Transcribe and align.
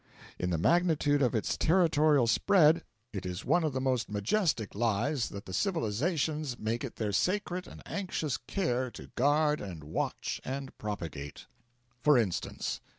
In 0.39 0.49
the 0.49 0.57
magnitude 0.57 1.21
of 1.21 1.35
its 1.35 1.55
territorial 1.55 2.25
spread 2.25 2.83
it 3.13 3.23
is 3.23 3.45
one 3.45 3.63
of 3.63 3.71
the 3.71 3.79
most 3.79 4.09
majestic 4.09 4.73
lies 4.73 5.29
that 5.29 5.45
the 5.45 5.53
civilisations 5.53 6.57
make 6.57 6.83
it 6.83 6.95
their 6.95 7.11
sacred 7.11 7.67
and 7.67 7.83
anxious 7.85 8.37
care 8.37 8.89
to 8.89 9.11
guard 9.15 9.61
and 9.61 9.83
watch 9.83 10.41
and 10.43 10.75
propagate. 10.79 11.45
For 12.01 12.17
instance. 12.17 12.81